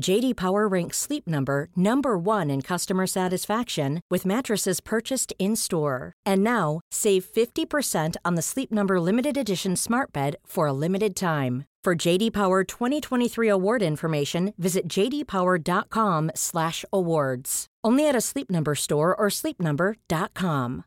[0.00, 6.12] JD Power ranks Sleep Number number 1 in customer satisfaction with mattresses purchased in-store.
[6.24, 11.16] And now, save 50% on the Sleep Number limited edition Smart Bed for a limited
[11.16, 11.64] time.
[11.82, 17.66] For JD Power 2023 award information, visit jdpower.com/awards.
[17.84, 20.84] Only at a Sleep Number store or sleepnumber.com.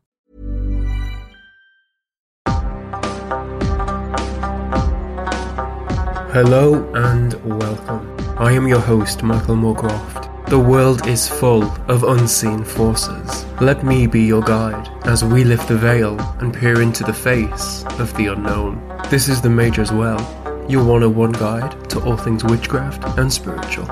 [6.33, 8.18] Hello and welcome.
[8.39, 10.45] I am your host, Michael Moorcroft.
[10.45, 13.45] The world is full of unseen forces.
[13.59, 17.83] Let me be your guide as we lift the veil and peer into the face
[17.99, 18.81] of the unknown.
[19.09, 20.21] This is the Mage's Well,
[20.69, 23.87] your 101 guide to all things witchcraft and spiritual.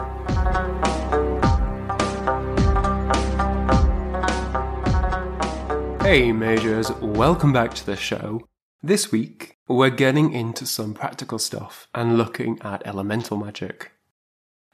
[6.04, 8.48] Hey, Mages, welcome back to the show.
[8.82, 13.92] This week, we're getting into some practical stuff and looking at elemental magic.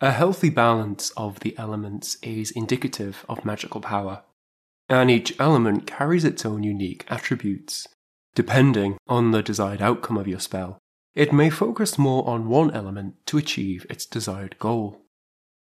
[0.04, 4.24] A healthy balance of the elements is indicative of magical power,
[4.90, 7.88] and each element carries its own unique attributes.
[8.36, 10.78] Depending on the desired outcome of your spell,
[11.16, 15.00] it may focus more on one element to achieve its desired goal.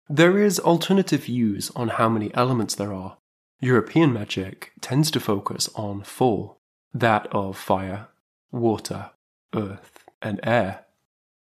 [0.08, 3.18] There is alternative views on how many elements there are.
[3.60, 6.56] European magic tends to focus on four
[6.92, 8.08] that of fire,
[8.50, 9.10] water,
[9.54, 10.84] earth, and air.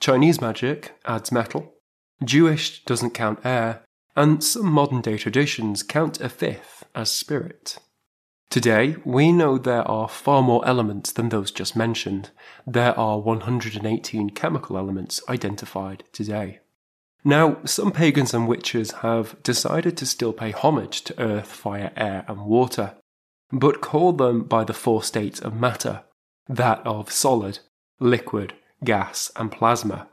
[0.01, 1.75] Chinese magic adds metal,
[2.25, 3.83] Jewish doesn't count air,
[4.17, 7.79] and some modern day traditions count a fifth as spirit.
[8.51, 12.31] Today, we know there are far more elements than those just mentioned.
[12.67, 16.61] There are 118 chemical elements identified today.
[17.25, 22.25] Now, some pagans and witches have decided to still pay homage to earth, fire, air,
[22.27, 22.95] and water,
[23.53, 26.05] but call them by the four states of matter
[26.49, 27.59] that of solid,
[28.01, 30.09] liquid, gas, and plasma.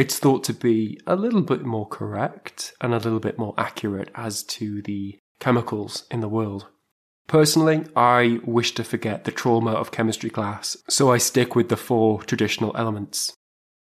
[0.00, 4.08] It's thought to be a little bit more correct and a little bit more accurate
[4.14, 6.68] as to the chemicals in the world.
[7.26, 11.76] Personally, I wish to forget the trauma of chemistry class, so I stick with the
[11.76, 13.34] four traditional elements.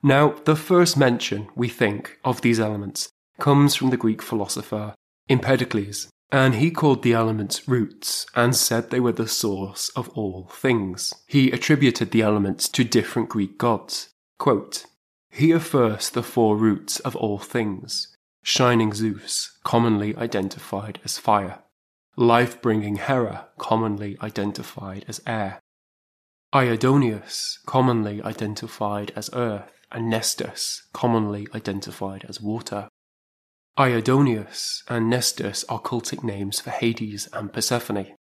[0.01, 4.95] Now, the first mention, we think, of these elements comes from the Greek philosopher
[5.27, 10.47] Empedocles, and he called the elements roots and said they were the source of all
[10.53, 11.13] things.
[11.27, 14.07] He attributed the elements to different Greek gods.
[14.39, 14.85] Quote,
[15.37, 18.07] Hear first the four roots of all things
[18.41, 21.59] shining Zeus, commonly identified as fire,
[22.15, 25.59] life bringing Hera, commonly identified as air,
[26.55, 32.89] Aidoneus, commonly identified as earth, and Nestis, commonly identified as water.
[33.77, 38.15] Aidoneus and Nestis are cultic names for Hades and Persephone.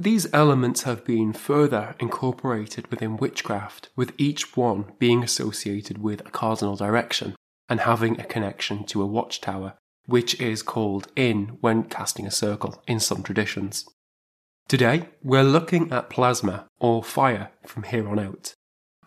[0.00, 6.30] These elements have been further incorporated within witchcraft, with each one being associated with a
[6.30, 7.34] cardinal direction
[7.68, 9.74] and having a connection to a watchtower,
[10.06, 13.88] which is called in when casting a circle in some traditions.
[14.68, 18.54] Today, we're looking at plasma, or fire, from here on out,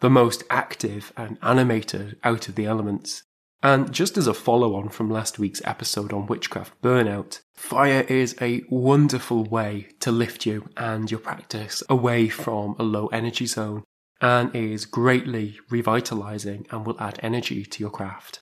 [0.02, 3.24] the most active and animated out of the elements,
[3.64, 8.36] and just as a follow on from last week's episode on witchcraft burnout, fire is
[8.42, 13.84] a wonderful way to lift you and your practice away from a low energy zone
[14.20, 18.40] and is greatly revitalizing and will add energy to your craft.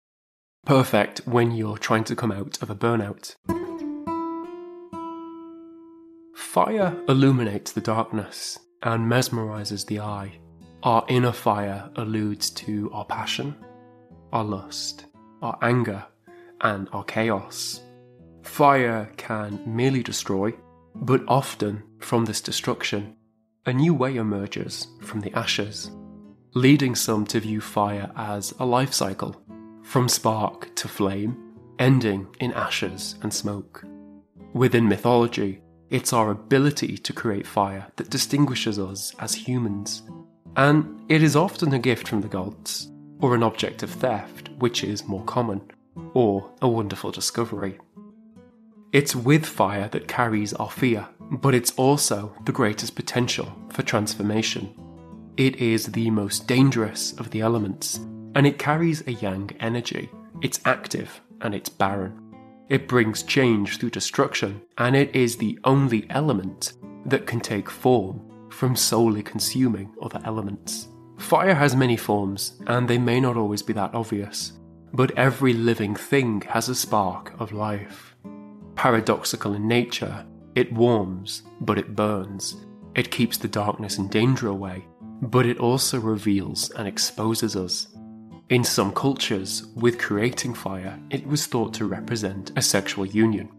[0.65, 3.35] Perfect when you're trying to come out of a burnout.
[6.35, 10.39] Fire illuminates the darkness and mesmerizes the eye.
[10.83, 13.55] Our inner fire alludes to our passion
[14.31, 15.05] our lust,
[15.41, 16.05] our anger,
[16.61, 17.81] and our chaos.
[18.43, 20.53] Fire can merely destroy,
[20.95, 23.15] but often from this destruction,
[23.65, 25.91] a new way emerges from the ashes,
[26.53, 29.41] leading some to view fire as a life cycle,
[29.83, 31.37] from spark to flame,
[31.77, 33.83] ending in ashes and smoke.
[34.53, 40.03] Within mythology, it's our ability to create fire that distinguishes us as humans,
[40.55, 44.83] and it is often a gift from the gods, or an object of theft, which
[44.83, 45.61] is more common,
[46.13, 47.77] or a wonderful discovery.
[48.91, 54.73] It's with fire that carries our fear, but it's also the greatest potential for transformation.
[55.37, 57.97] It is the most dangerous of the elements,
[58.35, 60.09] and it carries a yang energy.
[60.41, 62.19] It's active and it's barren.
[62.67, 66.73] It brings change through destruction, and it is the only element
[67.05, 70.88] that can take form from solely consuming other elements.
[71.19, 74.53] Fire has many forms, and they may not always be that obvious,
[74.93, 78.15] but every living thing has a spark of life.
[78.75, 80.25] Paradoxical in nature,
[80.55, 82.55] it warms, but it burns.
[82.95, 84.85] It keeps the darkness and danger away,
[85.21, 87.87] but it also reveals and exposes us.
[88.49, 93.49] In some cultures, with creating fire, it was thought to represent a sexual union.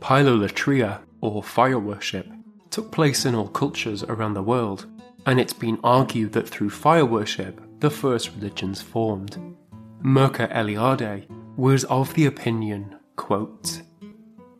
[0.00, 2.26] Pyrolatreia, or fire worship,
[2.70, 4.86] took place in all cultures around the world,
[5.28, 9.36] and it's been argued that through fire worship, the first religions formed.
[10.02, 13.82] Mircea Eliade was of the opinion, quote,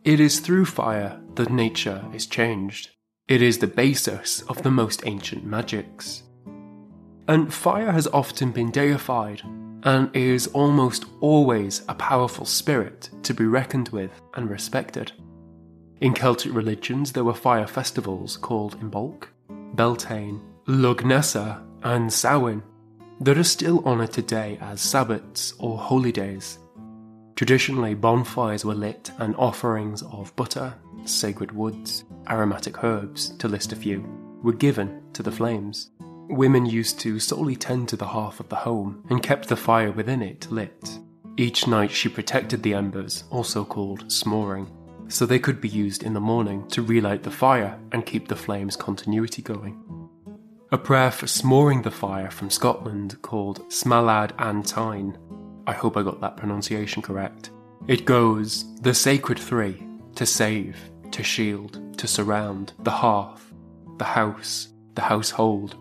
[0.03, 2.91] It is through fire that nature is changed.
[3.27, 6.21] It is the basis of the most ancient magics.
[7.27, 9.41] And fire has often been deified
[9.81, 15.13] and is almost always a powerful spirit to be reckoned with and respected.
[15.99, 19.29] In Celtic religions, there were fire festivals called Imbolc,
[19.73, 22.61] Beltane, Lughnasadh, and Samhain
[23.21, 26.59] that are still honoured today as Sabbats or holy days.
[27.35, 30.75] Traditionally, bonfires were lit and offerings of butter,
[31.05, 34.05] sacred woods, aromatic herbs, to list a few,
[34.43, 35.89] were given to the flames.
[36.29, 39.91] Women used to solely tend to the hearth of the home and kept the fire
[39.91, 40.99] within it lit.
[41.35, 44.69] Each night she protected the embers, also called smooring,
[45.07, 48.35] so they could be used in the morning to relight the fire and keep the
[48.35, 49.98] flame's continuity going.
[50.71, 55.17] A prayer for smooring the fire from Scotland called Smaladh an Teine.
[55.65, 57.49] I hope I got that pronunciation correct.
[57.87, 59.83] It goes, the sacred three,
[60.13, 60.77] to save,
[61.09, 63.51] to shield, to surround, the hearth,
[63.97, 65.75] the house, the household,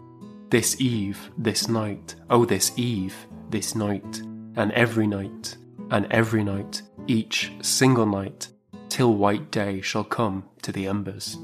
[0.49, 3.15] this eve, this night, oh, this eve,
[3.51, 4.23] this night,
[4.57, 5.59] and every night,
[5.91, 8.49] and every night, each single night,
[8.89, 11.37] till white day shall come to the embers.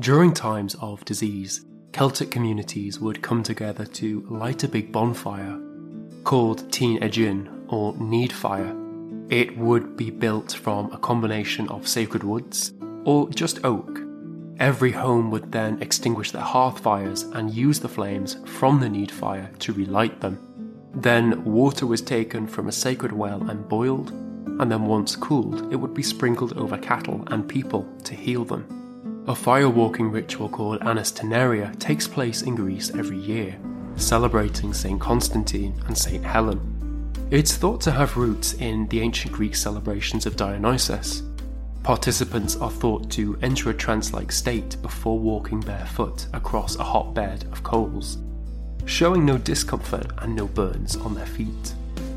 [0.00, 5.60] During times of disease, Celtic communities would come together to light a big bonfire
[6.24, 8.74] called Tein-eigin or Need Fire.
[9.30, 12.72] It would be built from a combination of sacred woods
[13.04, 14.04] or just oak
[14.60, 19.10] Every home would then extinguish their hearth fires and use the flames from the need
[19.10, 20.38] fire to relight them.
[20.94, 25.76] Then water was taken from a sacred well and boiled, and then once cooled, it
[25.76, 28.83] would be sprinkled over cattle and people to heal them.
[29.26, 33.58] A firewalking ritual called Anastenaria takes place in Greece every year,
[33.96, 35.00] celebrating St.
[35.00, 36.24] Constantine and St.
[36.24, 37.10] Helen.
[37.30, 41.22] It's thought to have roots in the ancient Greek celebrations of Dionysus,
[41.84, 47.12] Participants are thought to enter a trance like state before walking barefoot across a hot
[47.12, 48.16] bed of coals,
[48.86, 51.74] showing no discomfort and no burns on their feet.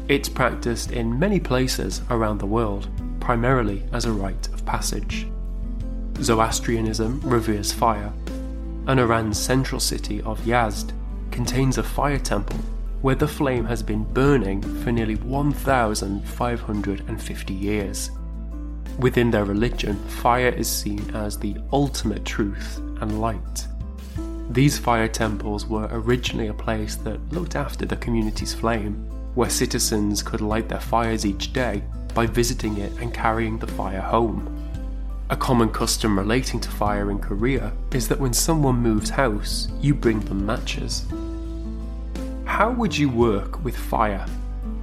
[0.07, 2.87] It's practiced in many places around the world,
[3.19, 5.27] primarily as a rite of passage.
[6.21, 8.11] Zoroastrianism reveres fire,
[8.87, 10.91] and Iran's central city of Yazd
[11.31, 12.59] contains a fire temple
[13.01, 18.11] where the flame has been burning for nearly 1,550 years.
[18.97, 23.67] Within their religion, fire is seen as the ultimate truth and light.
[24.49, 28.95] These fire temples were originally a place that looked after the community's flame,
[29.35, 31.83] where citizens could light their fires each day
[32.15, 34.56] by visiting it and carrying the fire home.
[35.29, 39.93] A common custom relating to fire in Korea is that when someone moves house, you
[39.93, 41.05] bring them matches.
[42.45, 44.25] How would you work with fire?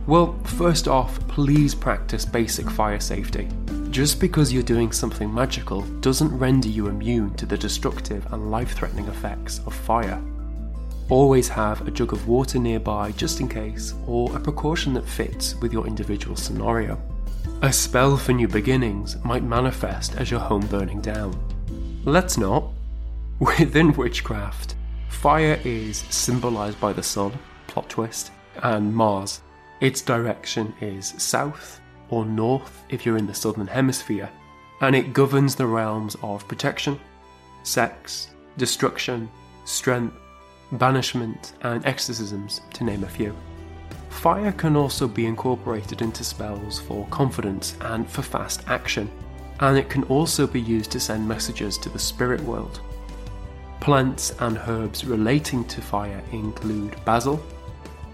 [0.07, 3.49] Well, first off, please practice basic fire safety.
[3.89, 8.73] Just because you're doing something magical doesn't render you immune to the destructive and life
[8.73, 10.21] threatening effects of fire.
[11.09, 15.55] Always have a jug of water nearby just in case, or a precaution that fits
[15.55, 17.01] with your individual scenario.
[17.63, 21.35] A spell for new beginnings might manifest as your home burning down.
[22.05, 22.65] Let's not.
[23.39, 24.75] Within witchcraft,
[25.09, 27.33] fire is symbolized by the sun,
[27.67, 28.33] plot twist,
[28.63, 29.41] and Mars.
[29.81, 31.81] Its direction is south
[32.11, 34.29] or north if you're in the southern hemisphere,
[34.83, 37.01] and it governs the realms of protection,
[37.63, 39.31] sex, destruction,
[39.65, 40.15] strength,
[40.73, 43.35] banishment, and exorcisms, to name a few.
[44.15, 49.11] Fire can also be incorporated into spells for confidence and for fast action,
[49.61, 52.81] and it can also be used to send messages to the spirit world.
[53.81, 57.45] Plants and herbs relating to fire include basil,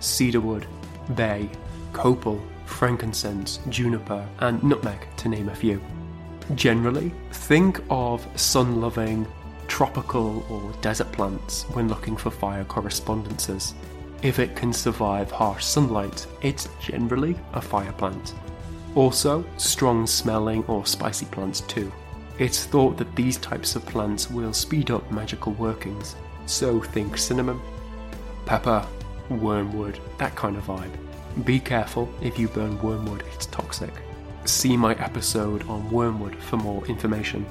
[0.00, 0.66] cedarwood,
[1.14, 1.48] bay,
[1.92, 5.80] copal, frankincense, juniper, and nutmeg, to name a few.
[6.56, 9.28] Generally, think of sun loving,
[9.68, 13.74] tropical, or desert plants when looking for fire correspondences.
[14.22, 18.34] If it can survive harsh sunlight, it's generally a fire plant.
[18.94, 21.90] Also, strong smelling or spicy plants too.
[22.38, 27.60] It's thought that these types of plants will speed up magical workings, so think cinnamon,
[28.44, 28.86] pepper,
[29.30, 30.94] wormwood, that kind of vibe.
[31.44, 33.92] Be careful if you burn wormwood, it's toxic.
[34.44, 37.46] See my episode on wormwood for more information.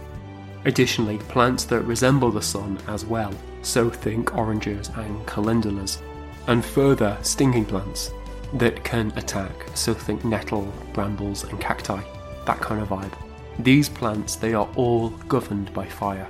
[0.65, 6.01] Additionally, plants that resemble the sun as well, so think oranges and calendulas.
[6.49, 8.11] And further, stinging plants
[8.53, 12.01] that can attack, so think nettle, brambles, and cacti,
[12.45, 13.13] that kind of vibe.
[13.59, 16.27] These plants, they are all governed by fire.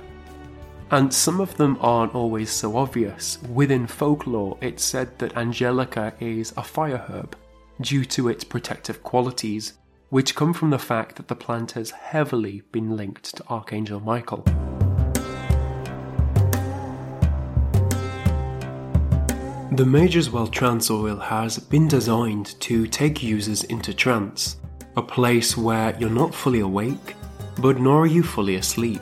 [0.90, 3.38] And some of them aren't always so obvious.
[3.44, 7.34] Within folklore, it's said that Angelica is a fire herb
[7.80, 9.72] due to its protective qualities,
[10.10, 14.44] which come from the fact that the plant has heavily been linked to Archangel Michael.
[19.72, 24.56] The Mage's Well trance oil has been designed to take users into trance,
[24.96, 27.14] a place where you're not fully awake,
[27.60, 29.00] but nor are you fully asleep.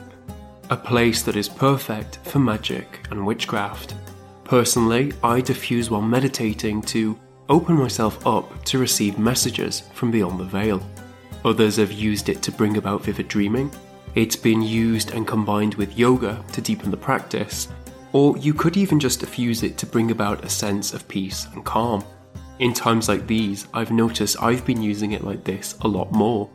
[0.69, 3.95] A place that is perfect for magic and witchcraft.
[4.43, 7.17] Personally, I diffuse while meditating to
[7.49, 10.87] open myself up to receive messages from beyond the veil.
[11.45, 13.71] Others have used it to bring about vivid dreaming.
[14.13, 17.69] It's been used and combined with yoga to deepen the practice,
[18.13, 21.63] or you could even just diffuse it to bring about a sense of peace and
[21.63, 22.03] calm.
[22.59, 26.49] In times like these, I've noticed I've been using it like this a lot more.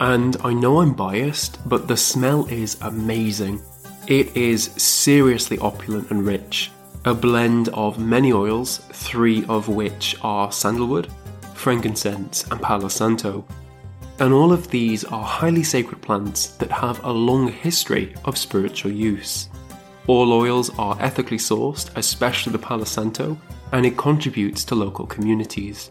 [0.00, 3.62] And I know I'm biased, but the smell is amazing.
[4.08, 6.70] It is seriously opulent and rich,
[7.04, 11.08] a blend of many oils, three of which are sandalwood,
[11.54, 13.46] frankincense, and Palo Santo.
[14.18, 18.92] And all of these are highly sacred plants that have a long history of spiritual
[18.92, 19.48] use.
[20.06, 23.36] All oils are ethically sourced, especially the Palo Santo,
[23.72, 25.90] and it contributes to local communities.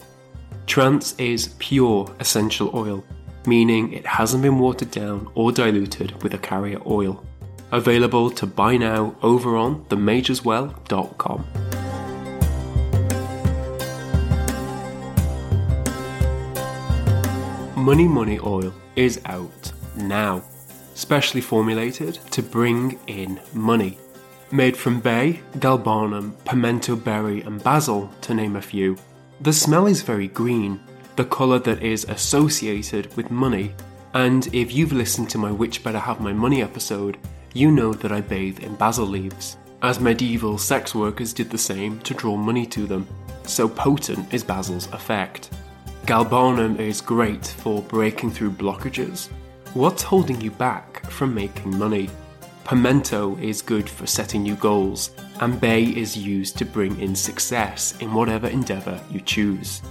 [0.68, 3.04] Trance is pure essential oil,
[3.46, 7.24] meaning it hasn't been watered down or diluted with a carrier oil.
[7.72, 11.46] Available to buy now over on themageswell.com.
[17.76, 20.42] Money Money Oil is out now,
[20.96, 24.00] specially formulated to bring in money.
[24.52, 28.96] Made from bay, galbanum, pimento berry, and basil, to name a few.
[29.42, 30.80] The smell is very green,
[31.16, 33.74] the colour that is associated with money.
[34.14, 37.18] And if you've listened to my Which Better Have My Money episode,
[37.54, 42.00] you know that I bathe in basil leaves, as medieval sex workers did the same
[42.02, 43.08] to draw money to them.
[43.44, 45.50] So potent is basil's effect.
[46.06, 49.28] Galbanum is great for breaking through blockages.
[49.74, 52.10] What's holding you back from making money?
[52.66, 57.94] Pimento is good for setting new goals, and bay is used to bring in success
[58.00, 59.84] in whatever endeavour you choose.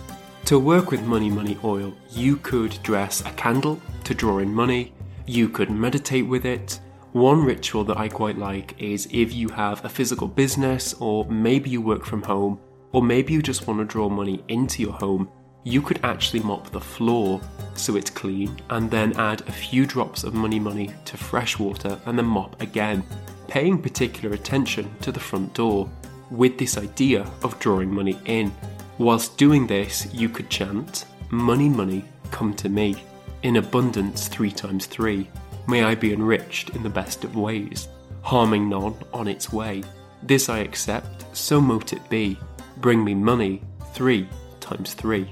[0.46, 4.92] To work with Money Money Oil, you could dress a candle to draw in money,
[5.24, 6.80] you could meditate with it,
[7.12, 11.70] one ritual that I quite like is if you have a physical business, or maybe
[11.70, 12.58] you work from home,
[12.90, 15.30] or maybe you just want to draw money into your home,
[15.64, 17.40] you could actually mop the floor
[17.74, 21.98] so it's clean and then add a few drops of money money to fresh water
[22.06, 23.02] and then mop again,
[23.48, 25.90] paying particular attention to the front door
[26.30, 28.52] with this idea of drawing money in.
[28.98, 32.94] Whilst doing this, you could chant, Money, money, come to me,
[33.42, 35.28] in abundance three times three
[35.66, 37.88] May I be enriched in the best of ways,
[38.22, 39.82] harming none on its way.
[40.22, 42.38] This I accept, so mote it be.
[42.78, 43.62] Bring me money,
[43.94, 44.28] three
[44.60, 45.30] times three.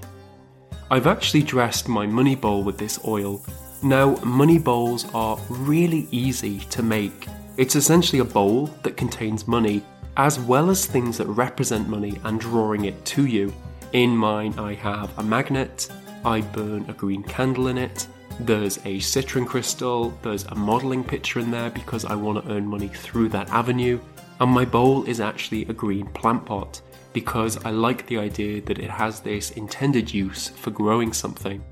[0.92, 3.40] I've actually dressed my money bowl with this oil.
[3.82, 7.28] Now, money bowls are really easy to make.
[7.56, 9.82] It's essentially a bowl that contains money,
[10.18, 13.54] as well as things that represent money and drawing it to you.
[13.94, 15.88] In mine, I have a magnet,
[16.26, 18.06] I burn a green candle in it,
[18.40, 22.66] there's a citrine crystal, there's a modelling picture in there because I want to earn
[22.66, 23.98] money through that avenue,
[24.40, 26.82] and my bowl is actually a green plant pot,
[27.12, 31.62] because I like the idea that it has this intended use for growing something.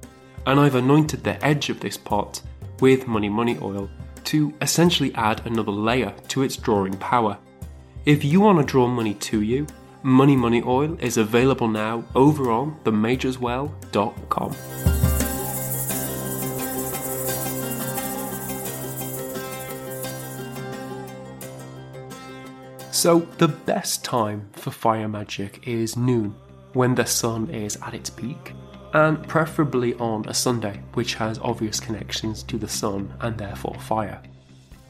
[0.46, 2.42] And I've anointed the edge of this pot
[2.80, 3.90] with Money Money oil
[4.24, 7.38] to essentially add another layer to its drawing power.
[8.06, 9.66] If you want to draw money to you,
[10.02, 14.56] Money Money Oil is available now over on themageswell.com.
[23.00, 26.34] So, the best time for fire magic is noon,
[26.74, 28.52] when the sun is at its peak,
[28.92, 34.20] and preferably on a Sunday, which has obvious connections to the sun and therefore fire.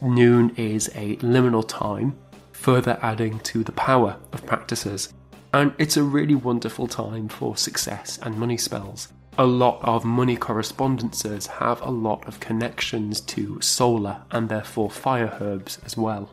[0.01, 2.17] Noon is a liminal time,
[2.51, 5.13] further adding to the power of practices,
[5.53, 9.07] and it's a really wonderful time for success and money spells.
[9.37, 15.37] A lot of money correspondences have a lot of connections to solar and therefore fire
[15.39, 16.29] herbs as well.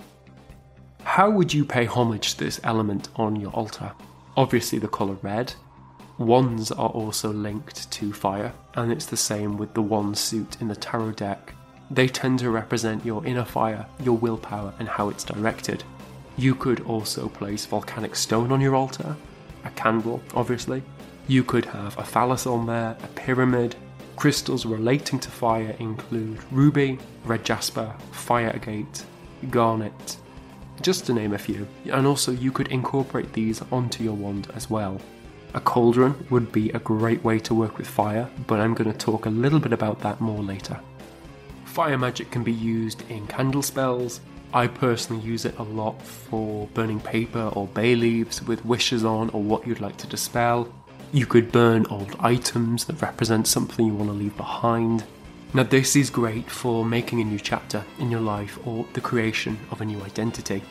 [1.05, 3.93] How would you pay homage to this element on your altar?
[4.37, 5.55] Obviously, the colour red.
[6.19, 10.69] Wands are also linked to fire, and it's the same with the wand suit in
[10.69, 11.55] the tarot deck.
[11.91, 15.85] They tend to represent your inner fire, your willpower, and how it's directed.
[16.37, 19.17] You could also place volcanic stone on your altar,
[19.65, 20.83] a candle, obviously.
[21.27, 23.77] You could have a phallus on there, a pyramid.
[24.17, 29.05] Crystals relating to fire include ruby, red jasper, fire agate,
[29.51, 30.17] garnet,
[30.83, 31.67] just to name a few.
[31.93, 35.01] And also, you could incorporate these onto your wand as well.
[35.55, 38.99] A cauldron would be a great way to work with fire, but I'm going to
[38.99, 40.79] talk a little bit about that more later.
[41.65, 44.21] Fire magic can be used in candle spells.
[44.53, 49.31] I personally use it a lot for burning paper or bay leaves with wishes on
[49.31, 50.73] or what you'd like to dispel.
[51.13, 55.05] You could burn old items that represent something you want to leave behind.
[55.55, 59.59] Now, this is great for making a new chapter in your life or the creation
[59.71, 60.63] of a new identity.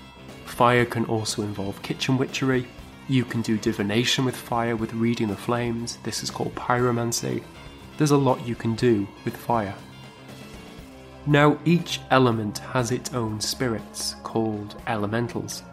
[0.45, 2.67] Fire can also involve kitchen witchery.
[3.07, 5.97] You can do divination with fire with reading the flames.
[6.03, 7.41] This is called pyromancy.
[7.97, 9.73] There's a lot you can do with fire.
[11.25, 15.63] Now, each element has its own spirits, called elementals.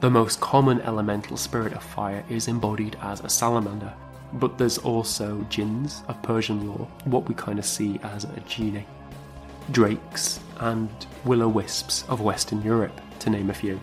[0.00, 3.94] The most common elemental spirit of fire is embodied as a salamander,
[4.34, 8.86] but there's also jinns of Persian lore, what we kind of see as a genie,
[9.70, 10.88] drakes, and
[11.24, 13.80] will o wisps of Western Europe, to name a few.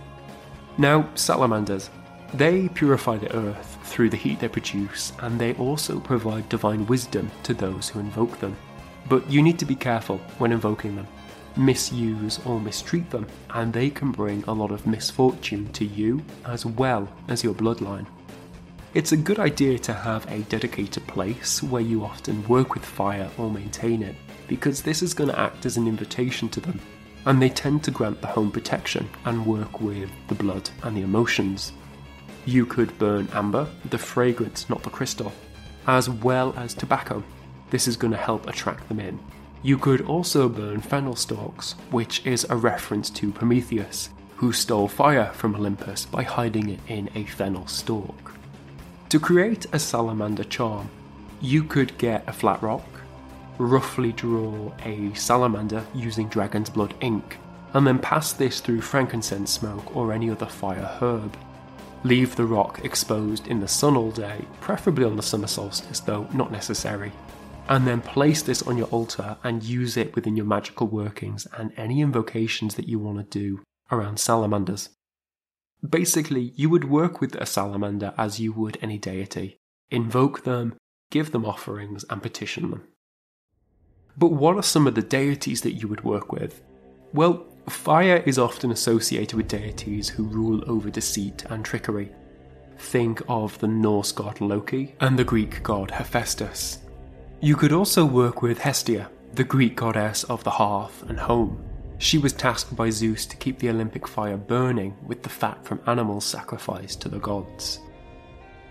[0.78, 1.90] Now, salamanders.
[2.34, 7.32] They purify the earth through the heat they produce, and they also provide divine wisdom
[7.44, 8.56] to those who invoke them.
[9.08, 11.08] But you need to be careful when invoking them.
[11.56, 16.66] Misuse or mistreat them, and they can bring a lot of misfortune to you as
[16.66, 18.06] well as your bloodline.
[18.98, 23.30] It's a good idea to have a dedicated place where you often work with fire
[23.38, 24.16] or maintain it,
[24.48, 26.82] because this is going to act as an invitation to them,
[27.28, 31.04] and they tend to grant the home protection and work with the blood and the
[31.04, 31.74] emotions.
[32.48, 35.32] You could burn amber, the fragrance, not the crystal,
[35.86, 37.24] as well as tobacco.
[37.70, 39.20] This is going to help attract them in.
[39.62, 45.32] You could also burn fennel stalks, which is a reference to Prometheus, who stole fire
[45.34, 48.34] from Olympus by hiding it in a fennel stalk.
[49.10, 50.90] To create a salamander charm,
[51.40, 52.86] you could get a flat rock,
[53.58, 57.38] roughly draw a salamander using dragon's blood ink,
[57.74, 61.38] and then pass this through frankincense smoke or any other fire herb.
[62.04, 66.28] Leave the rock exposed in the sun all day, preferably on the summer solstice, though
[66.34, 67.14] not necessary.
[67.70, 71.72] And then place this on your altar and use it within your magical workings and
[71.78, 74.90] any invocations that you want to do around salamanders.
[75.88, 79.60] Basically, you would work with a salamander as you would any deity,
[79.92, 80.76] invoke them,
[81.12, 82.88] give them offerings, and petition them.
[84.18, 86.62] But what are some of the deities that you would work with?
[87.14, 92.12] Well, fire is often associated with deities who rule over deceit and trickery.
[92.80, 96.80] Think of the Norse god Loki and the Greek god Hephaestus.
[97.40, 101.64] You could also work with Hestia, the Greek goddess of the hearth and home.
[102.00, 105.82] She was tasked by Zeus to keep the Olympic fire burning with the fat from
[105.88, 107.80] animals sacrificed to the gods.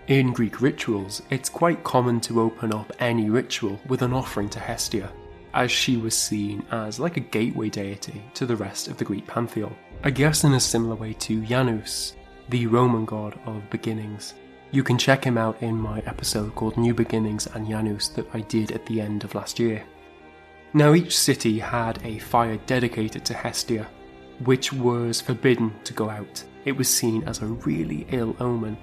[0.07, 4.59] In Greek rituals, it's quite common to open up any ritual with an offering to
[4.59, 5.11] Hestia,
[5.53, 9.27] as she was seen as like a gateway deity to the rest of the Greek
[9.27, 9.75] pantheon.
[10.03, 12.15] I guess in a similar way to Janus,
[12.47, 14.33] the Roman god of beginnings.
[14.71, 18.41] You can check him out in my episode called New Beginnings and Janus that I
[18.41, 19.83] did at the end of last year.
[20.73, 23.87] Now, each city had a fire dedicated to Hestia,
[24.43, 26.43] which was forbidden to go out.
[26.65, 28.77] It was seen as a really ill omen.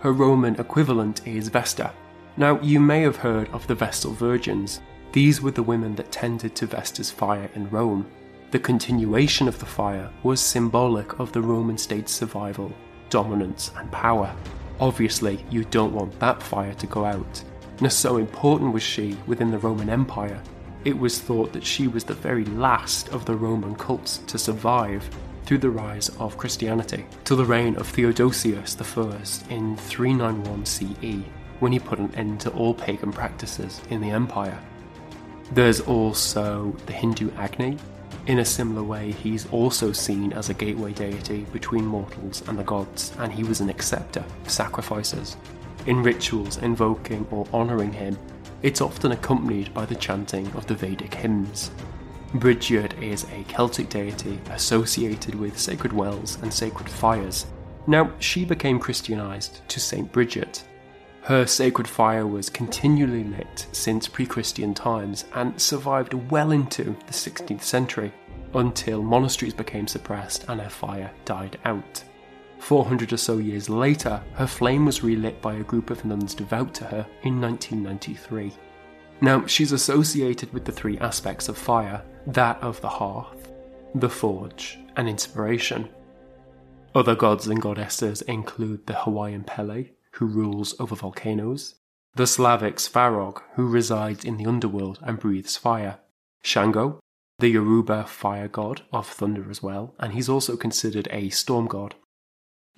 [0.00, 1.92] Her Roman equivalent is Vesta.
[2.36, 4.80] Now, you may have heard of the Vestal Virgins.
[5.12, 8.06] These were the women that tended to Vesta's fire in Rome.
[8.52, 12.72] The continuation of the fire was symbolic of the Roman state's survival,
[13.10, 14.34] dominance, and power.
[14.80, 17.42] Obviously, you don't want that fire to go out.
[17.80, 20.40] Now, so important was she within the Roman Empire,
[20.84, 25.08] it was thought that she was the very last of the Roman cults to survive
[25.44, 31.24] through the rise of Christianity till the reign of Theodosius I in 391 CE,
[31.60, 34.58] when he put an end to all pagan practices in the empire.
[35.52, 37.78] There's also the Hindu Agni.
[38.26, 42.64] In a similar way, he's also seen as a gateway deity between mortals and the
[42.64, 45.38] gods, and he was an acceptor of sacrifices.
[45.86, 48.18] In rituals invoking or honouring him,
[48.62, 51.70] it's often accompanied by the chanting of the Vedic hymns.
[52.34, 57.46] Bridget is a Celtic deity associated with sacred wells and sacred fires.
[57.86, 60.64] Now, she became Christianized to Saint Bridget,
[61.28, 67.12] her sacred fire was continually lit since pre Christian times and survived well into the
[67.12, 68.14] 16th century
[68.54, 72.02] until monasteries became suppressed and her fire died out.
[72.58, 76.74] 400 or so years later, her flame was relit by a group of nuns devout
[76.74, 78.52] to her in 1993.
[79.20, 83.52] Now, she's associated with the three aspects of fire that of the hearth,
[83.94, 85.88] the forge, and inspiration.
[86.94, 91.74] Other gods and goddesses include the Hawaiian Pele, who rules over volcanoes,
[92.14, 95.98] the Slavic Svarog, who resides in the underworld and breathes fire,
[96.42, 97.00] Shango,
[97.38, 101.94] the Yoruba fire god of thunder as well, and he's also considered a storm god.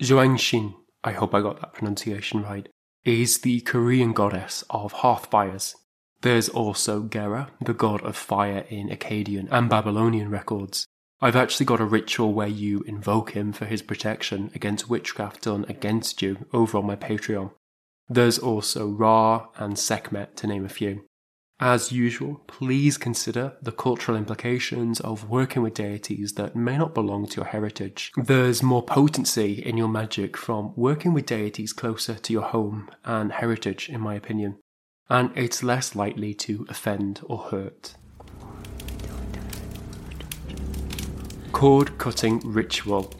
[0.01, 2.67] Jowangshin, I hope I got that pronunciation right,
[3.05, 5.75] is the Korean goddess of hearth fires.
[6.21, 10.87] There's also Girra, the god of fire in Akkadian and Babylonian records,
[11.23, 15.65] I've actually got a ritual where you invoke him for his protection against witchcraft done
[15.69, 17.51] against you over on my Patreon.
[18.09, 21.05] There's also Ra and Sekhmet, to name a few.
[21.63, 27.27] As usual, please consider the cultural implications of working with deities that may not belong
[27.27, 28.11] to your heritage.
[28.17, 33.31] There's more potency in your magic from working with deities closer to your home and
[33.31, 34.57] heritage, in my opinion,
[35.07, 37.95] and it's less likely to offend or hurt.
[41.51, 43.13] cord cutting ritual.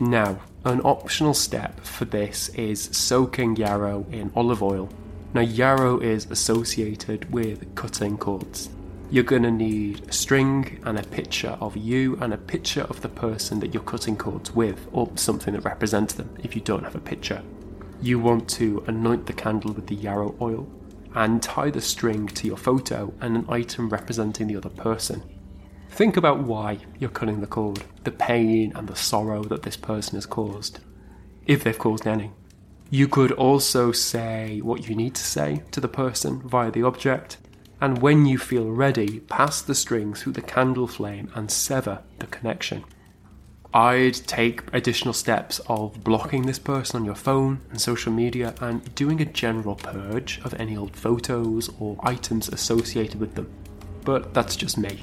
[0.00, 4.88] Now, an optional step for this is soaking yarrow in olive oil.
[5.34, 8.70] Now, yarrow is associated with cutting cords.
[9.10, 13.00] You're going to need a string and a picture of you and a picture of
[13.00, 16.84] the person that you're cutting cords with, or something that represents them if you don't
[16.84, 17.42] have a picture.
[18.00, 20.68] You want to anoint the candle with the yarrow oil
[21.16, 25.20] and tie the string to your photo and an item representing the other person.
[25.90, 30.14] Think about why you're cutting the cord, the pain and the sorrow that this person
[30.14, 30.78] has caused,
[31.44, 32.30] if they've caused any.
[32.90, 37.38] You could also say what you need to say to the person via the object,
[37.80, 42.26] and when you feel ready, pass the string through the candle flame and sever the
[42.26, 42.84] connection.
[43.74, 48.94] I'd take additional steps of blocking this person on your phone and social media and
[48.94, 53.52] doing a general purge of any old photos or items associated with them.
[54.04, 55.02] But that's just me.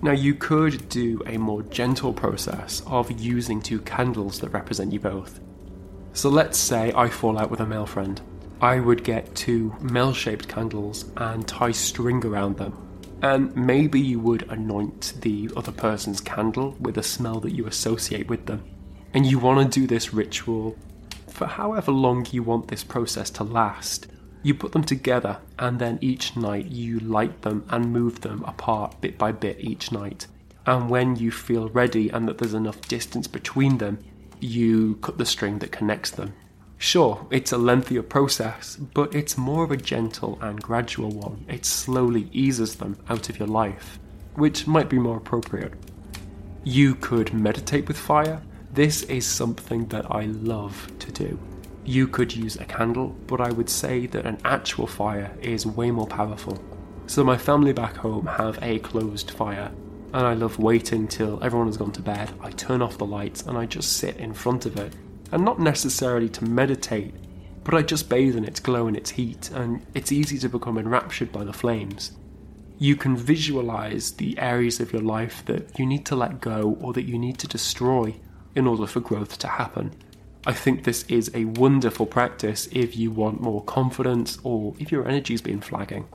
[0.00, 5.00] Now, you could do a more gentle process of using two candles that represent you
[5.00, 5.40] both.
[6.18, 8.20] So, let's say I fall out with a male friend.
[8.60, 12.76] I would get two male shaped candles and tie string around them.
[13.22, 18.28] And maybe you would anoint the other person's candle with a smell that you associate
[18.28, 18.64] with them.
[19.14, 20.76] And you want to do this ritual
[21.28, 24.08] for however long you want this process to last.
[24.42, 29.00] You put them together, and then each night you light them and move them apart
[29.00, 30.26] bit by bit each night.
[30.66, 34.00] And when you feel ready and that there's enough distance between them,
[34.40, 36.34] you cut the string that connects them.
[36.78, 41.44] Sure, it's a lengthier process, but it's more of a gentle and gradual one.
[41.48, 43.98] It slowly eases them out of your life,
[44.34, 45.74] which might be more appropriate.
[46.62, 48.40] You could meditate with fire.
[48.72, 51.38] This is something that I love to do.
[51.84, 55.90] You could use a candle, but I would say that an actual fire is way
[55.90, 56.62] more powerful.
[57.06, 59.72] So my family back home have a closed fire,
[60.12, 62.32] and I love waiting till everyone has gone to bed.
[62.40, 64.94] I turn off the lights and I just sit in front of it.
[65.30, 67.14] And not necessarily to meditate,
[67.64, 70.78] but I just bathe in its glow and its heat, and it's easy to become
[70.78, 72.12] enraptured by the flames.
[72.78, 76.94] You can visualize the areas of your life that you need to let go or
[76.94, 78.14] that you need to destroy
[78.54, 79.92] in order for growth to happen.
[80.46, 85.06] I think this is a wonderful practice if you want more confidence or if your
[85.06, 86.08] energy's been flagging.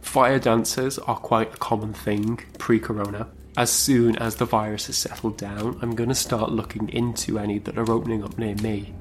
[0.00, 3.28] Fire dancers are quite a common thing pre corona.
[3.56, 7.58] As soon as the virus has settled down, I'm going to start looking into any
[7.60, 8.94] that are opening up near me.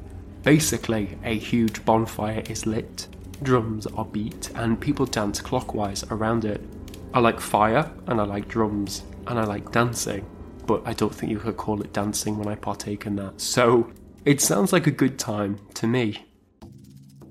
[0.43, 3.07] Basically, a huge bonfire is lit,
[3.43, 6.61] drums are beat, and people dance clockwise around it.
[7.13, 10.25] I like fire, and I like drums, and I like dancing,
[10.65, 13.39] but I don't think you could call it dancing when I partake in that.
[13.41, 13.91] So
[14.25, 16.25] it sounds like a good time to me.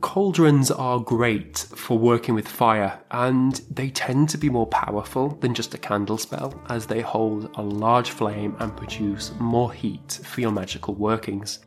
[0.00, 5.54] Cauldrons are great for working with fire, and they tend to be more powerful than
[5.54, 10.40] just a candle spell, as they hold a large flame and produce more heat for
[10.40, 11.60] your magical workings.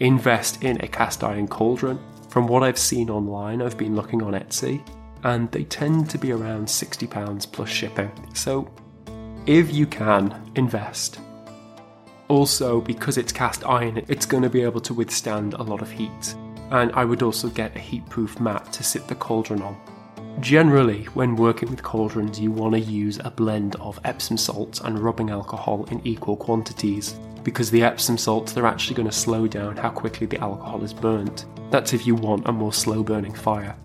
[0.00, 1.98] Invest in a cast iron cauldron.
[2.30, 4.82] From what I've seen online, I've been looking on Etsy,
[5.22, 8.10] and they tend to be around £60 plus shipping.
[8.34, 8.70] So,
[9.44, 11.20] if you can, invest.
[12.28, 15.90] Also, because it's cast iron, it's going to be able to withstand a lot of
[15.90, 16.34] heat
[16.70, 19.76] and I would also get a heat-proof mat to sit the cauldron on.
[20.40, 24.98] Generally, when working with cauldrons, you want to use a blend of Epsom salts and
[24.98, 29.76] rubbing alcohol in equal quantities, because the Epsom salts they're actually going to slow down
[29.76, 31.46] how quickly the alcohol is burnt.
[31.70, 33.76] That's if you want a more slow burning fire.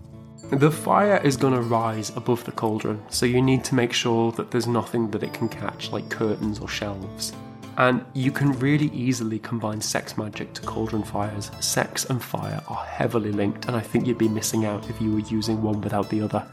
[0.50, 4.32] The fire is going to rise above the cauldron, so you need to make sure
[4.32, 7.32] that there's nothing that it can catch, like curtains or shelves.
[7.76, 11.50] And you can really easily combine sex magic to cauldron fires.
[11.60, 15.12] Sex and fire are heavily linked, and I think you'd be missing out if you
[15.12, 16.46] were using one without the other.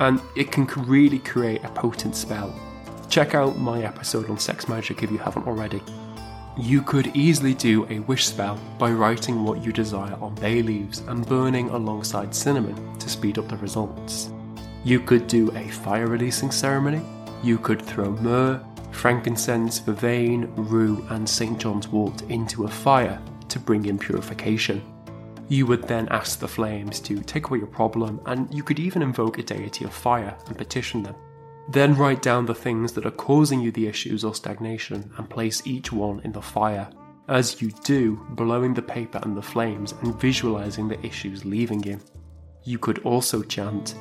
[0.00, 2.52] And it can really create a potent spell.
[3.08, 5.80] Check out my episode on sex magic if you haven't already.
[6.56, 11.00] You could easily do a wish spell by writing what you desire on bay leaves
[11.08, 14.30] and burning alongside cinnamon to speed up the results.
[14.84, 17.02] You could do a fire releasing ceremony.
[17.42, 18.64] You could throw myrrh,
[18.94, 21.58] frankincense, vervain, rue, and St.
[21.58, 24.82] John's wort into a fire to bring in purification.
[25.48, 29.02] You would then ask the flames to take away your problem, and you could even
[29.02, 31.14] invoke a deity of fire and petition them.
[31.68, 35.66] Then write down the things that are causing you the issues or stagnation and place
[35.66, 36.88] each one in the fire.
[37.28, 42.00] As you do, blowing the paper and the flames and visualizing the issues leaving you.
[42.64, 43.94] You could also chant,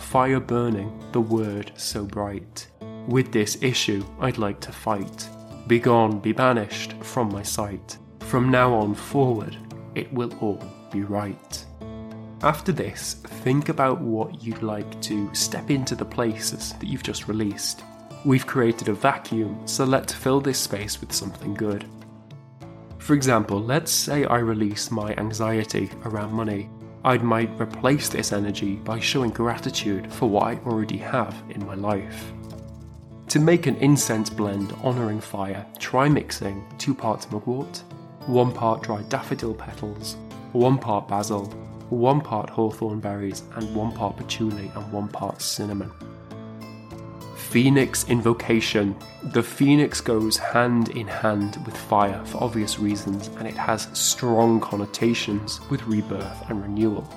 [0.00, 2.66] Fire burning, the word so bright.
[3.08, 5.28] With this issue, I'd like to fight.
[5.66, 7.98] Begone, be banished from my sight.
[8.20, 9.56] From now on forward,
[9.94, 11.64] it will all be right.
[12.42, 17.28] After this, think about what you'd like to step into the places that you've just
[17.28, 17.82] released.
[18.24, 21.86] We've created a vacuum, so let's fill this space with something good.
[22.98, 26.70] For example, let's say I release my anxiety around money.
[27.04, 31.74] I might replace this energy by showing gratitude for what I already have in my
[31.74, 32.32] life.
[33.30, 37.84] To make an incense blend honouring fire, try mixing 2 parts mugwort,
[38.26, 40.16] 1 part dried daffodil petals,
[40.50, 41.44] 1 part basil,
[41.90, 45.92] 1 part hawthorn berries, and 1 part patchouli and 1 part cinnamon.
[47.36, 48.96] Phoenix Invocation.
[49.22, 54.58] The phoenix goes hand in hand with fire for obvious reasons, and it has strong
[54.58, 57.08] connotations with rebirth and renewal.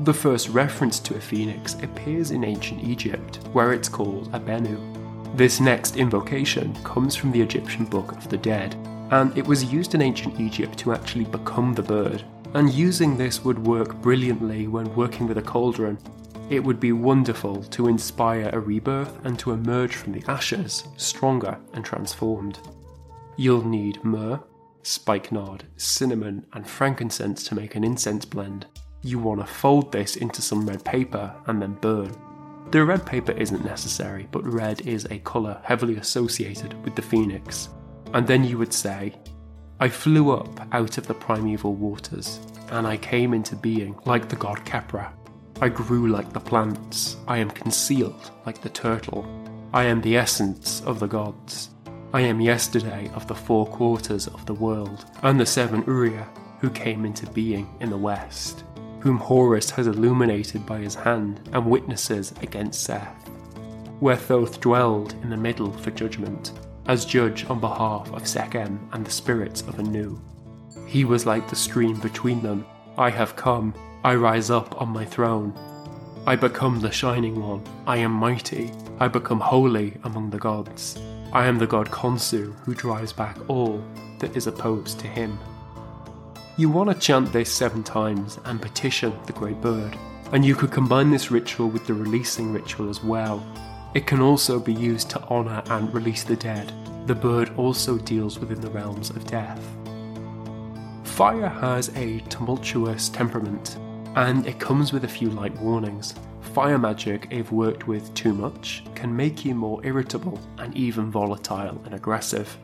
[0.00, 4.93] The first reference to a phoenix appears in ancient Egypt, where it's called a Bennu.
[5.34, 8.76] This next invocation comes from the Egyptian Book of the Dead,
[9.10, 12.22] and it was used in ancient Egypt to actually become the bird.
[12.54, 15.98] And using this would work brilliantly when working with a cauldron.
[16.50, 21.58] It would be wonderful to inspire a rebirth and to emerge from the ashes stronger
[21.72, 22.60] and transformed.
[23.36, 24.40] You'll need myrrh,
[24.84, 28.66] spikenard, cinnamon, and frankincense to make an incense blend.
[29.02, 32.14] You want to fold this into some red paper and then burn.
[32.74, 37.68] The red paper isn't necessary, but red is a colour heavily associated with the phoenix.
[38.12, 39.14] And then you would say,
[39.78, 44.34] I flew up out of the primeval waters, and I came into being like the
[44.34, 45.12] god Khepra.
[45.60, 49.24] I grew like the plants, I am concealed like the turtle.
[49.72, 51.70] I am the essence of the gods.
[52.12, 56.26] I am yesterday of the four quarters of the world, and the seven Urya
[56.58, 58.64] who came into being in the west
[59.04, 63.28] whom Horus has illuminated by his hand and witnesses against Seth,
[64.00, 66.52] where Thoth dwelled in the middle for judgment,
[66.86, 70.18] as judge on behalf of Sekhem and the spirits of Anu.
[70.86, 72.64] He was like the stream between them.
[72.96, 75.52] I have come, I rise up on my throne.
[76.26, 80.98] I become the Shining One, I am mighty, I become holy among the gods.
[81.30, 83.84] I am the god Khonsu who drives back all
[84.20, 85.38] that is opposed to him.
[86.56, 89.98] You want to chant this seven times and petition the Great Bird,
[90.30, 93.44] and you could combine this ritual with the releasing ritual as well.
[93.94, 96.72] It can also be used to honour and release the dead.
[97.08, 99.60] The bird also deals within the realms of death.
[101.02, 103.76] Fire has a tumultuous temperament,
[104.14, 106.14] and it comes with a few light warnings.
[106.54, 111.82] Fire magic, if worked with too much, can make you more irritable and even volatile
[111.84, 112.56] and aggressive.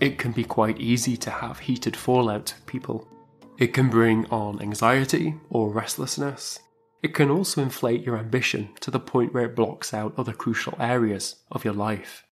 [0.00, 3.06] It can be quite easy to have heated fallout with people,
[3.60, 6.58] it can bring on anxiety or restlessness.
[7.02, 10.74] It can also inflate your ambition to the point where it blocks out other crucial
[10.80, 12.24] areas of your life.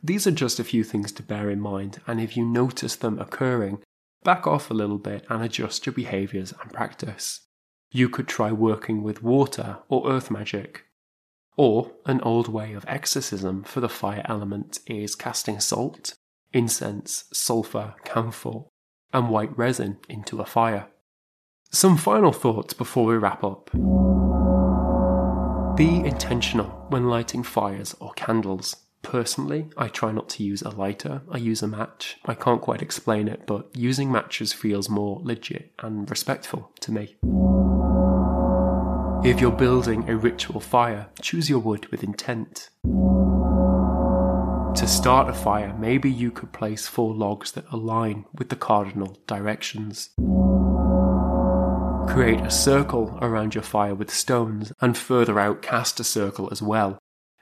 [0.00, 3.18] These are just a few things to bear in mind, and if you notice them
[3.18, 3.82] occurring,
[4.22, 7.40] back off a little bit and adjust your behaviours and practice.
[7.90, 10.84] You could try working with water or earth magic.
[11.56, 16.14] Or an old way of exorcism for the fire element is casting salt,
[16.52, 18.66] incense, sulfur, camphor,
[19.12, 20.86] and white resin into a fire.
[21.70, 23.70] Some final thoughts before we wrap up.
[25.76, 28.76] Be intentional when lighting fires or candles.
[29.02, 32.16] Personally, I try not to use a lighter, I use a match.
[32.26, 37.16] I can't quite explain it, but using matches feels more legit and respectful to me.
[39.22, 42.70] If you're building a ritual fire, choose your wood with intent.
[44.76, 49.18] To start a fire, maybe you could place four logs that align with the cardinal
[49.26, 50.10] directions.
[52.08, 56.62] Create a circle around your fire with stones, and further out, cast a circle as
[56.62, 56.98] well.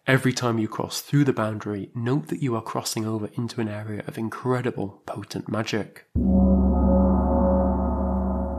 [0.06, 3.68] Every time you cross through the boundary, note that you are crossing over into an
[3.68, 6.06] area of incredible, potent magic.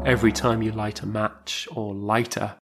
[0.05, 2.55] Every time you light a match or lighter,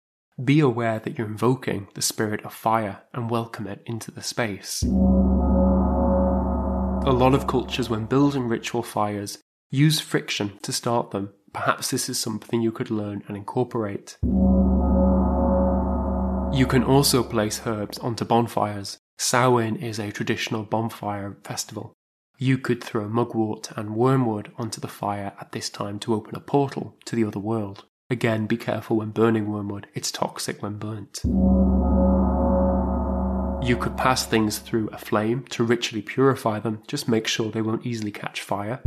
[0.43, 4.83] be aware that you're invoking the spirit of fire and welcome it into the space.
[7.07, 9.37] A lot of cultures, when building ritual fires,
[9.69, 11.33] use friction to start them.
[11.53, 14.17] Perhaps this is something you could learn and incorporate.
[16.51, 18.97] You can also place herbs onto bonfires.
[19.19, 21.93] Samhain is a traditional bonfire festival.
[22.39, 26.39] You could throw mugwort and wormwood onto the fire at this time to open a
[26.39, 27.85] portal to the other world.
[28.09, 31.21] Again, be careful when burning wormwood, it's toxic when burnt.
[33.65, 37.63] You could pass things through a flame to ritually purify them, just make sure they
[37.63, 38.79] won't easily catch fire.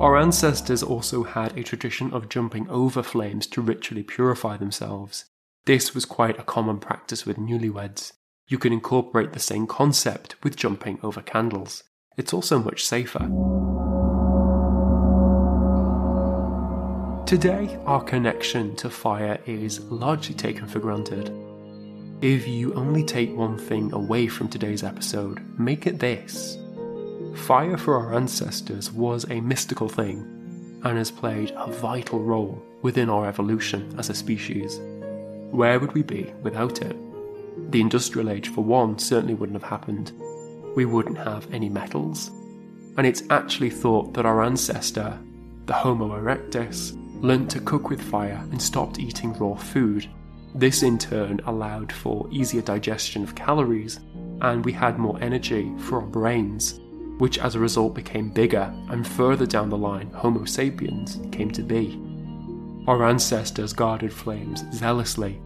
[0.00, 5.26] Our ancestors also had a tradition of jumping over flames to ritually purify themselves.
[5.66, 8.14] This was quite a common practice with newlyweds.
[8.48, 11.84] You can incorporate the same concept with jumping over candles.
[12.16, 13.28] It's also much safer.
[17.26, 21.32] Today, our connection to fire is largely taken for granted.
[22.22, 26.58] If you only take one thing away from today's episode, make it this.
[27.34, 33.08] Fire for our ancestors was a mystical thing and has played a vital role within
[33.08, 34.78] our evolution as a species.
[35.50, 36.94] Where would we be without it?
[37.72, 40.12] The industrial age, for one, certainly wouldn't have happened.
[40.76, 42.30] We wouldn't have any metals.
[42.98, 45.18] And it's actually thought that our ancestor,
[45.64, 50.06] the Homo erectus, learnt to cook with fire and stopped eating raw food.
[50.54, 54.00] This in turn allowed for easier digestion of calories,
[54.40, 56.80] and we had more energy for our brains,
[57.18, 61.62] which as a result became bigger, and further down the line, Homo sapiens came to
[61.62, 62.00] be.
[62.88, 65.40] Our ancestors guarded flames zealously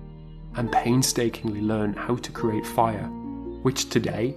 [0.57, 3.09] and painstakingly learned how to create fire,
[3.63, 4.37] which today,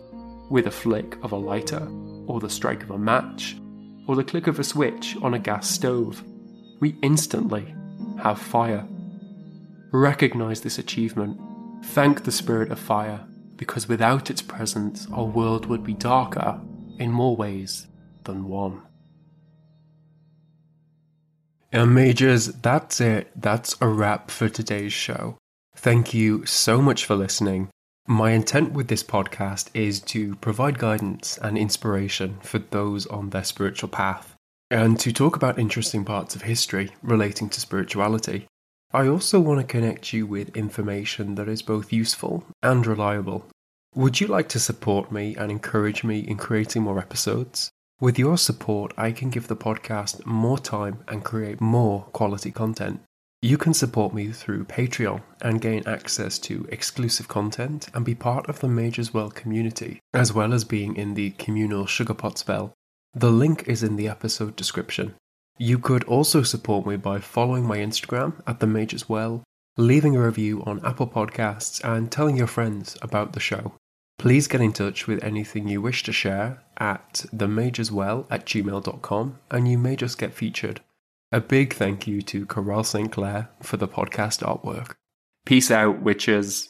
[0.49, 1.87] with a flick of a lighter,
[2.25, 3.55] or the strike of a match,
[4.07, 6.23] or the click of a switch on a gas stove,
[6.79, 7.73] we instantly
[8.21, 8.85] have fire.
[9.91, 11.39] Recognize this achievement.
[11.83, 16.59] Thank the spirit of fire, because without its presence, our world would be darker
[16.99, 17.87] in more ways
[18.23, 18.81] than one.
[21.71, 23.29] And Mages, that's it.
[23.35, 25.37] That's a wrap for today's show.
[25.75, 27.69] Thank you so much for listening.
[28.07, 33.43] My intent with this podcast is to provide guidance and inspiration for those on their
[33.43, 34.33] spiritual path
[34.71, 38.47] and to talk about interesting parts of history relating to spirituality.
[38.91, 43.45] I also want to connect you with information that is both useful and reliable.
[43.95, 47.69] Would you like to support me and encourage me in creating more episodes?
[47.99, 53.01] With your support, I can give the podcast more time and create more quality content.
[53.41, 58.47] You can support me through Patreon and gain access to exclusive content and be part
[58.49, 62.73] of the Mage's Well community, as well as being in the communal Sugarpot spell
[63.17, 65.15] the link is in the episode description.
[65.57, 69.43] You could also support me by following my Instagram at the Mage's Well,
[69.75, 73.73] leaving a review on Apple Podcasts, and telling your friends about the show.
[74.19, 79.67] Please get in touch with anything you wish to share at themageswell at gmail.com and
[79.67, 80.81] you may just get featured.
[81.31, 83.11] A big thank you to Corral St.
[83.11, 84.93] Clair for the podcast artwork.
[85.45, 86.69] Peace out, witches.